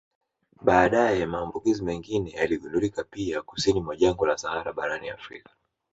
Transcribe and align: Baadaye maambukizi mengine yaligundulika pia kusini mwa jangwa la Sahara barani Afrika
Baadaye 0.61 1.25
maambukizi 1.25 1.83
mengine 1.83 2.29
yaligundulika 2.31 3.03
pia 3.03 3.41
kusini 3.41 3.81
mwa 3.81 3.95
jangwa 3.95 4.27
la 4.27 4.37
Sahara 4.37 4.73
barani 4.73 5.09
Afrika 5.09 5.49